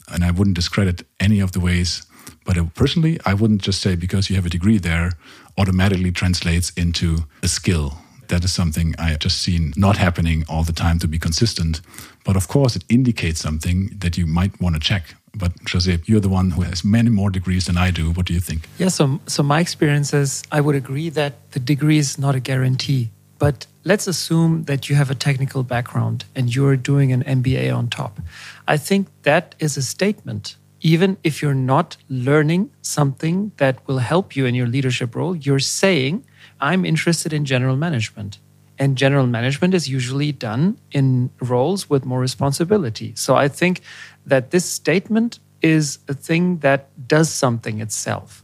[0.07, 2.05] And I wouldn't discredit any of the ways.
[2.45, 5.11] But personally, I wouldn't just say because you have a degree there
[5.57, 10.63] automatically translates into a skill that is something I have just seen not happening all
[10.63, 11.81] the time to be consistent.
[12.23, 15.15] But of course, it indicates something that you might want to check.
[15.37, 18.11] But Jose, you're the one who has many more degrees than I do.
[18.11, 18.67] What do you think?
[18.77, 22.39] Yeah, so, so my experience is I would agree that the degree is not a
[22.39, 23.11] guarantee.
[23.39, 27.87] But let's assume that you have a technical background and you're doing an MBA on
[27.87, 28.19] top.
[28.67, 30.55] I think that is a statement.
[30.81, 35.59] Even if you're not learning something that will help you in your leadership role, you're
[35.59, 36.23] saying,
[36.59, 38.39] I'm interested in general management.
[38.79, 43.13] And general management is usually done in roles with more responsibility.
[43.15, 43.81] So I think
[44.25, 48.43] that this statement is a thing that does something itself.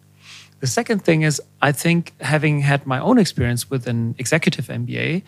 [0.60, 5.24] The second thing is, I think, having had my own experience with an executive MBA,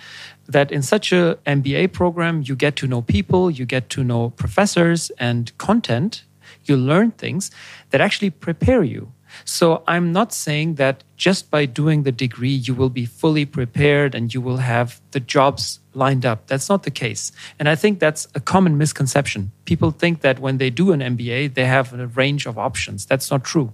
[0.47, 4.29] that in such a MBA program, you get to know people, you get to know
[4.29, 6.23] professors and content,
[6.63, 7.51] you learn things
[7.89, 9.11] that actually prepare you
[9.43, 14.15] so I'm not saying that just by doing the degree, you will be fully prepared
[14.15, 16.47] and you will have the jobs lined up.
[16.47, 17.31] That's not the case.
[17.57, 19.51] And I think that's a common misconception.
[19.65, 23.05] People think that when they do an MBA, they have a range of options.
[23.05, 23.73] That's not true.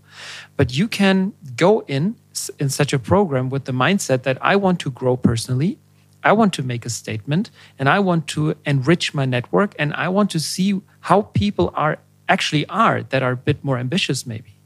[0.55, 2.15] But you can go in
[2.59, 5.77] in such a program with the mindset that I want to grow personally.
[6.23, 10.07] I want to make a statement and I want to enrich my network and I
[10.09, 11.97] want to see how people are
[12.29, 14.60] actually are that are a bit more ambitious maybe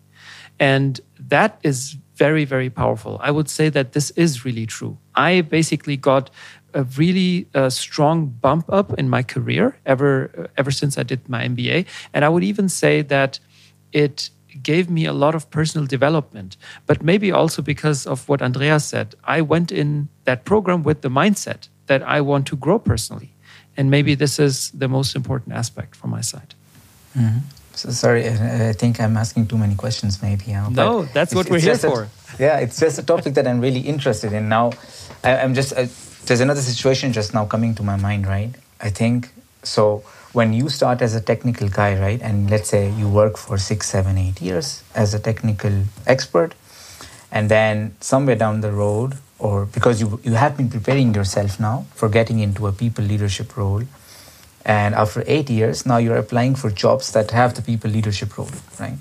[0.60, 3.20] and that is very, very powerful.
[3.22, 4.98] I would say that this is really true.
[5.16, 6.30] I basically got
[6.74, 11.28] a really uh, strong bump up in my career ever uh, ever since I did
[11.30, 13.40] my MBA, and I would even say that
[13.92, 14.30] it
[14.62, 16.58] gave me a lot of personal development.
[16.86, 21.10] But maybe also because of what Andrea said, I went in that program with the
[21.10, 23.32] mindset that I want to grow personally,
[23.78, 26.56] and maybe this is the most important aspect from my side.
[27.18, 27.40] Mm-hmm.
[27.76, 30.54] So sorry, I think I'm asking too many questions, maybe.
[30.70, 32.04] no, that's what we're here for.
[32.04, 32.10] A,
[32.40, 34.48] yeah, it's just a topic that I'm really interested in.
[34.48, 34.72] Now,
[35.24, 35.86] I, am just uh,
[36.26, 38.54] there's another situation just now coming to my mind, right?
[38.80, 39.30] I think
[39.64, 40.04] so.
[40.32, 43.88] When you start as a technical guy, right, and let's say you work for six,
[43.90, 46.56] seven, eight years as a technical expert,
[47.32, 51.86] and then somewhere down the road, or because you you have been preparing yourself now
[51.94, 53.84] for getting into a people leadership role
[54.66, 58.50] and after eight years, now you're applying for jobs that have the people leadership role,
[58.80, 58.98] right?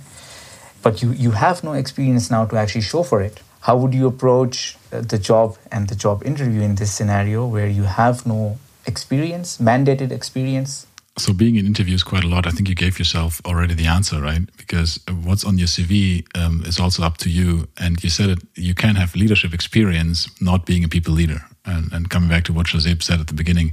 [0.83, 3.41] But you, you have no experience now to actually show for it.
[3.61, 7.67] How would you approach uh, the job and the job interview in this scenario where
[7.67, 10.87] you have no experience, mandated experience?
[11.17, 14.21] So, being in interviews quite a lot, I think you gave yourself already the answer,
[14.21, 14.43] right?
[14.59, 17.69] Because what's on your CV um, is also up to you.
[17.79, 21.47] And you said it, you can have leadership experience not being a people leader.
[21.65, 23.73] And, and coming back to what Josep said at the beginning,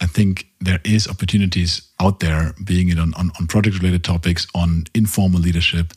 [0.00, 4.46] I think there is opportunities out there, being it on, on, on project related topics,
[4.54, 5.92] on informal leadership.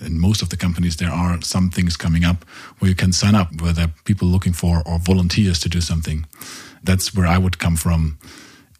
[0.00, 2.44] In most of the companies, there are some things coming up
[2.78, 5.80] where you can sign up, where there are people looking for or volunteers to do
[5.80, 6.26] something.
[6.82, 8.18] That's where I would come from.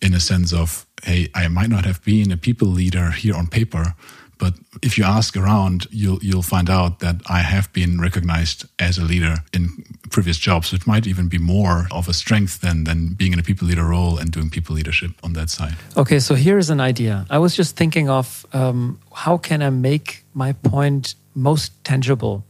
[0.05, 3.47] in a sense of, hey, I might not have been a people leader here on
[3.47, 3.95] paper,
[4.38, 8.99] but if you ask around, you'll you'll find out that I have been recognized as
[8.99, 10.73] a leader in previous jobs.
[10.73, 13.85] It might even be more of a strength than than being in a people leader
[13.85, 15.77] role and doing people leadership on that side.
[15.97, 17.27] Okay, so here's an idea.
[17.31, 22.44] I was just thinking of um, how can I make my point most tangible.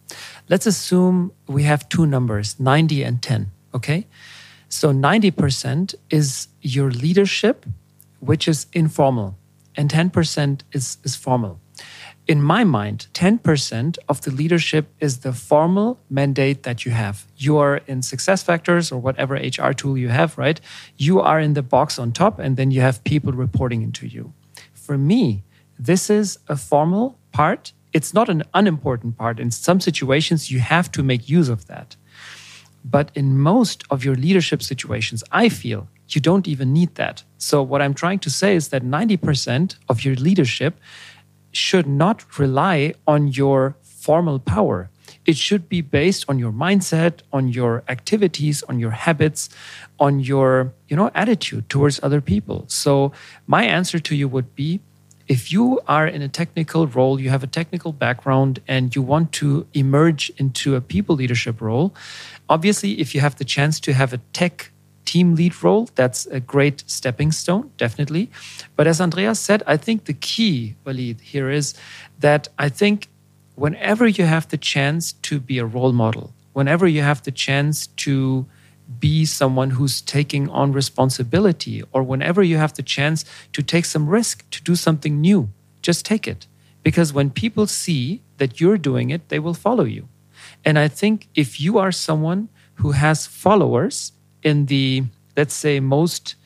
[0.48, 3.50] Let's assume we have two numbers, 90 and 10.
[3.74, 4.06] Okay,
[4.68, 7.66] so 90% is your leadership,
[8.20, 9.36] which is informal,
[9.74, 11.60] and 10% is, is formal
[12.26, 17.26] in my mind, 10% of the leadership is the formal mandate that you have.
[17.36, 20.58] You are in SuccessFactors or whatever HR tool you have, right?
[20.96, 24.32] You are in the box on top, and then you have people reporting into you.
[24.72, 25.44] For me,
[25.78, 27.72] this is a formal part.
[27.92, 29.38] It's not an unimportant part.
[29.38, 31.96] In some situations, you have to make use of that.
[32.84, 37.22] But in most of your leadership situations, I feel you don't even need that.
[37.38, 40.78] So, what I'm trying to say is that 90% of your leadership
[41.56, 44.90] should not rely on your formal power.
[45.26, 49.48] It should be based on your mindset, on your activities, on your habits,
[49.98, 52.64] on your, you know, attitude towards other people.
[52.68, 53.12] So
[53.46, 54.80] my answer to you would be
[55.26, 59.32] if you are in a technical role, you have a technical background and you want
[59.32, 61.94] to emerge into a people leadership role,
[62.48, 64.70] obviously if you have the chance to have a tech
[65.04, 65.88] team lead role.
[65.94, 68.30] That's a great stepping stone, definitely.
[68.76, 71.74] But as Andreas said, I think the key, Waleed, here is
[72.18, 73.08] that I think
[73.54, 77.86] whenever you have the chance to be a role model, whenever you have the chance
[77.88, 78.46] to
[78.98, 84.08] be someone who's taking on responsibility, or whenever you have the chance to take some
[84.08, 85.48] risk, to do something new,
[85.80, 86.46] just take it.
[86.82, 90.08] Because when people see that you're doing it, they will follow you.
[90.64, 94.12] And I think if you are someone who has followers,
[94.44, 95.04] in the,
[95.36, 96.36] let's say, most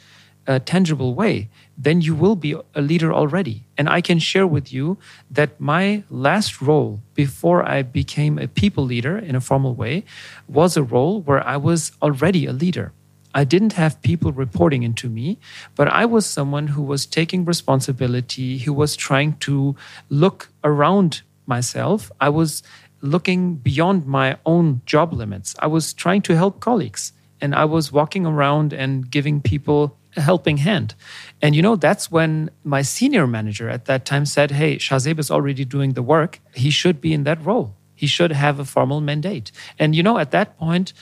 [0.47, 3.67] uh, tangible way, then you will be a leader already.
[3.77, 4.97] And I can share with you
[5.31, 10.05] that my last role before I became a people leader in a formal way
[10.49, 12.93] was a role where I was already a leader.
[13.35, 15.39] I didn't have people reporting into me,
[15.77, 19.77] but I was someone who was taking responsibility, who was trying to
[20.09, 22.11] look around myself.
[22.21, 22.63] I was
[23.03, 25.55] looking beyond my own job limits.
[25.61, 30.21] I was trying to help colleagues and I was walking around and giving people a
[30.21, 30.95] helping hand.
[31.43, 35.31] And you know, that's when my senior manager at that time said, Hey, Shahzeeb is
[35.31, 36.41] already doing the work.
[36.55, 37.75] He should be in that role.
[37.95, 39.51] He should have a formal mandate.
[39.79, 40.93] And you know, at that point,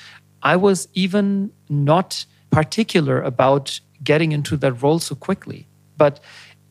[0.43, 5.67] I was even not particular about getting into that role so quickly.
[5.97, 6.21] But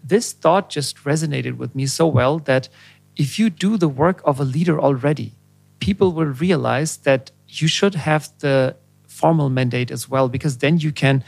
[0.03, 2.69] this thought just resonated with me so well that
[3.15, 5.33] if you do the work of a leader already,
[5.79, 8.75] people will realize that you should have the
[9.15, 11.23] formal mandate as well, because then you can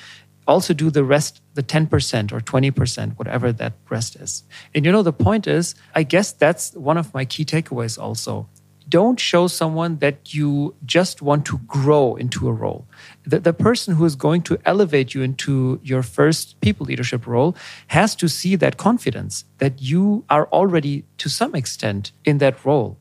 [0.48, 4.44] also do the rest, the 10% or 20%, whatever that rest is.
[4.74, 8.48] And you know, the point is, I guess that's one of my key takeaways also.
[8.90, 12.88] Don't show someone that you just want to grow into a role.
[13.26, 17.54] The, the person who is going to elevate you into your first people leadership role
[17.88, 22.98] has to see that confidence that you are already to some extent in that role.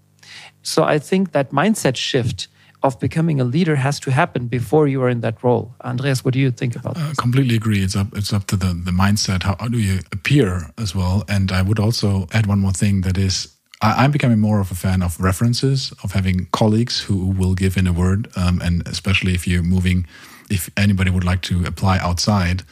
[0.62, 2.48] So I think that mindset shift
[2.86, 5.74] of becoming a leader has to happen before you are in that role.
[5.84, 7.10] Andreas, what do you think about that?
[7.10, 7.82] Uh, completely agree.
[7.82, 9.42] It's up it's up to the, the mindset.
[9.42, 11.24] How, how do you appear as well?
[11.28, 14.70] And I would also add one more thing that is I, am becoming more of
[14.70, 18.86] a fan of references, of having colleagues who will give in a word, um, and
[18.88, 20.06] especially if you're moving,
[20.48, 22.62] if anybody would like to apply outside,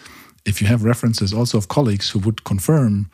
[0.46, 3.10] if you have references also of colleagues who would confirm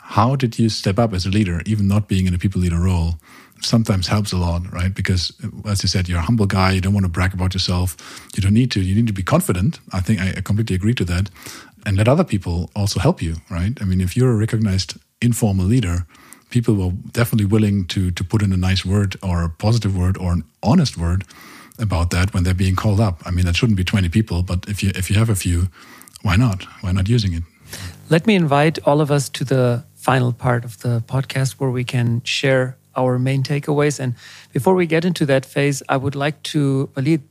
[0.00, 2.80] how did you step up as a leader, even not being in a people leader
[2.80, 3.14] role,
[3.60, 4.94] sometimes helps a lot, right?
[4.94, 5.32] Because
[5.66, 6.72] as you said, you're a humble guy.
[6.72, 7.96] You don't want to brag about yourself.
[8.34, 8.80] You don't need to.
[8.80, 9.80] You need to be confident.
[9.92, 11.30] I think I completely agree to that.
[11.86, 13.72] And let other people also help you, right?
[13.80, 16.06] I mean, if you're a recognized informal leader,
[16.50, 20.16] people will definitely willing to to put in a nice word or a positive word
[20.18, 21.24] or an honest word
[21.78, 23.22] about that when they're being called up.
[23.24, 25.68] I mean, that shouldn't be 20 people, but if you if you have a few,
[26.22, 26.64] why not?
[26.82, 27.42] Why not using it?
[28.08, 31.84] Let me invite all of us to the final part of the podcast where we
[31.84, 34.00] can share our main takeaways.
[34.00, 34.14] And
[34.52, 37.22] before we get into that phase, I would like to, Waleed,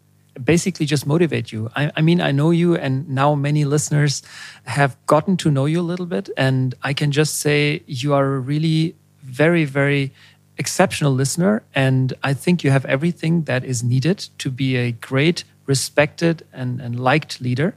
[0.43, 1.70] basically just motivate you.
[1.76, 4.22] I, I, mean, I know you, and now many listeners
[4.66, 6.30] have gotten to know you a little bit.
[6.38, 10.12] And I can just say you are a really very, very
[10.57, 11.64] exceptional listener.
[11.74, 16.82] And I think you have everything that is needed to be a great, respected, and,
[16.82, 17.76] and liked leader.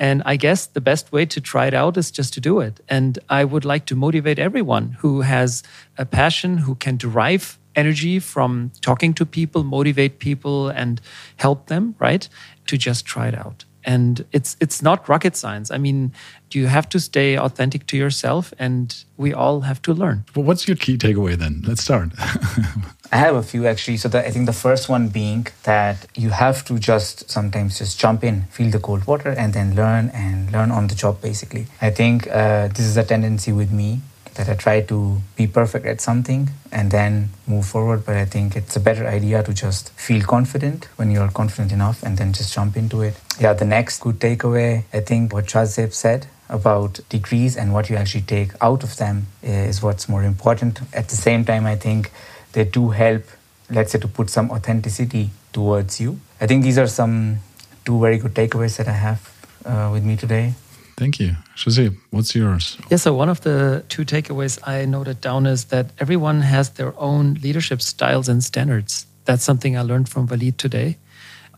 [0.00, 2.80] And I guess the best way to try it out is just to do it.
[2.88, 5.62] And I would like to motivate everyone who has
[5.98, 11.02] a passion, who can derive energy from talking to people, motivate people, and
[11.36, 12.26] help them, right?
[12.68, 13.66] To just try it out.
[13.84, 15.70] And it's it's not rocket science.
[15.70, 16.12] I mean,
[16.52, 20.24] you have to stay authentic to yourself, and we all have to learn.
[20.34, 21.62] Well, what's your key takeaway then?
[21.66, 22.10] Let's start.
[23.12, 23.96] I have a few actually.
[23.96, 27.98] So the, I think the first one being that you have to just sometimes just
[27.98, 31.20] jump in, feel the cold water, and then learn and learn on the job.
[31.20, 34.00] Basically, I think uh, this is a tendency with me
[34.34, 38.06] that I try to be perfect at something and then move forward.
[38.06, 42.02] But I think it's a better idea to just feel confident when you're confident enough
[42.04, 43.14] and then just jump into it.
[43.40, 47.96] Yeah, the next good takeaway, I think what Shahzeeb said about degrees and what you
[47.96, 50.80] actually take out of them is what's more important.
[50.92, 52.10] At the same time, I think
[52.52, 53.24] they do help,
[53.70, 56.20] let's say, to put some authenticity towards you.
[56.40, 57.38] I think these are some
[57.84, 59.20] two very good takeaways that I have
[59.64, 60.54] uh, with me today.
[60.96, 61.36] Thank you.
[61.56, 62.76] Shahzeeb, what's yours?
[62.90, 66.92] Yeah, so one of the two takeaways I noted down is that everyone has their
[66.98, 69.06] own leadership styles and standards.
[69.24, 70.98] That's something I learned from Waleed today.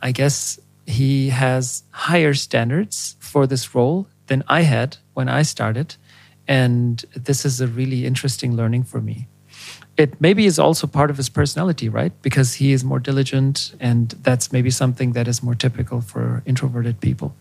[0.01, 5.97] I guess he has higher standards for this role than I had when I started.
[6.47, 9.27] And this is a really interesting learning for me.
[9.97, 12.13] It maybe is also part of his personality, right?
[12.23, 17.01] Because he is more diligent, and that's maybe something that is more typical for introverted
[17.01, 17.35] people.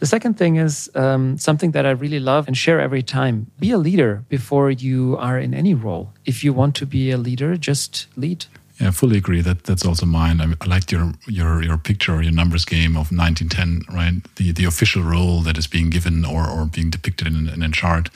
[0.00, 3.70] The second thing is um, something that I really love and share every time be
[3.70, 6.12] a leader before you are in any role.
[6.24, 8.46] If you want to be a leader, just lead.
[8.80, 9.42] Yeah, I fully agree.
[9.42, 10.40] That that's also mine.
[10.40, 14.14] I, I liked your your your picture, or your numbers game of 1910, right?
[14.36, 17.70] The the official role that is being given or or being depicted in, in a
[17.70, 18.08] chart.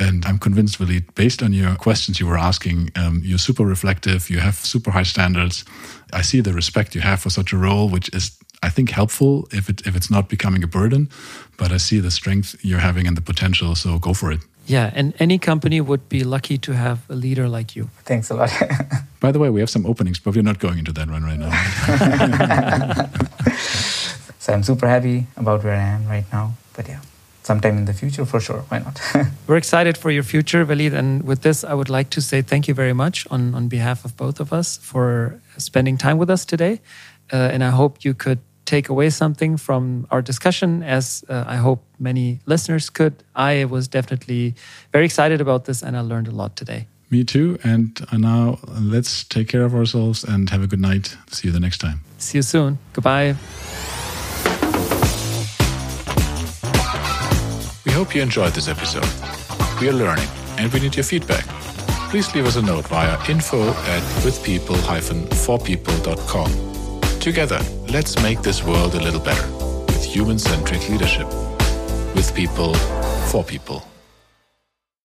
[0.00, 4.30] And I'm convinced, really, based on your questions you were asking, um, you're super reflective.
[4.30, 5.64] You have super high standards.
[6.12, 9.46] I see the respect you have for such a role, which is I think helpful
[9.52, 11.08] if it if it's not becoming a burden,
[11.56, 13.74] but I see the strength you're having and the potential.
[13.74, 14.40] So go for it.
[14.66, 17.88] Yeah, and any company would be lucky to have a leader like you.
[18.04, 18.50] Thanks a lot.
[19.20, 21.38] By the way, we have some openings, but we're not going into that one right
[21.38, 21.50] now.
[24.38, 26.54] so I'm super happy about where I am right now.
[26.74, 27.00] But yeah,
[27.50, 28.62] sometime in the future for sure.
[28.70, 28.96] Why not?
[29.48, 30.94] We're excited for your future, Waleed.
[31.00, 34.04] And with this, I would like to say thank you very much on, on behalf
[34.04, 36.74] of both of us for spending time with us today.
[37.32, 41.56] Uh, and I hope you could take away something from our discussion, as uh, I
[41.56, 43.14] hope many listeners could.
[43.34, 44.54] I was definitely
[44.92, 46.86] very excited about this and I learned a lot today.
[47.10, 47.58] Me too.
[47.64, 48.60] And uh, now
[48.94, 51.16] let's take care of ourselves and have a good night.
[51.26, 51.98] See you the next time.
[52.18, 52.78] See you soon.
[52.92, 53.34] Goodbye.
[58.00, 59.04] Hope you enjoyed this episode.
[59.78, 60.26] We are learning
[60.56, 61.44] and we need your feedback.
[62.08, 67.20] Please leave us a note via info at withpeople-forpeople.com.
[67.20, 67.60] Together,
[67.92, 69.46] let's make this world a little better
[69.86, 71.26] with human centric leadership.
[72.14, 72.72] With people,
[73.30, 73.89] for people.